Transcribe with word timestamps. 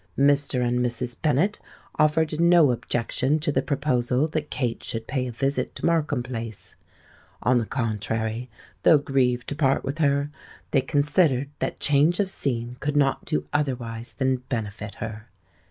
Mr. 0.17 0.65
and 0.67 0.79
Mrs. 0.79 1.15
Bennet 1.21 1.59
offered 1.93 2.39
no 2.39 2.71
objection 2.71 3.37
to 3.37 3.51
the 3.51 3.61
proposal 3.61 4.27
that 4.29 4.49
Kate 4.49 4.83
should 4.83 5.05
pay 5.05 5.27
a 5.27 5.31
visit 5.31 5.75
to 5.75 5.85
Markham 5.85 6.23
Place: 6.23 6.75
on 7.43 7.59
the 7.59 7.67
contrary, 7.67 8.49
though 8.81 8.97
grieved 8.97 9.47
to 9.49 9.55
part 9.55 9.83
with 9.83 9.99
her, 9.99 10.31
they 10.71 10.81
considered 10.81 11.49
that 11.59 11.79
change 11.79 12.19
of 12.19 12.31
scene 12.31 12.77
could 12.79 12.97
not 12.97 13.25
do 13.25 13.45
otherwise 13.53 14.13
than 14.13 14.37
benefit 14.49 14.95
her. 14.95 15.27